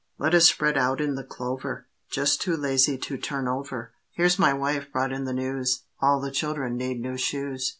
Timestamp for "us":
0.33-0.45